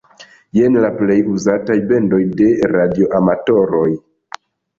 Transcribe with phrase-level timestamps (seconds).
[0.59, 3.87] Jen la plej uzataj bendoj de radioamatoroj.